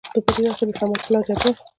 [0.15, 1.55] نو په د وخت کې دصمد پلار جبار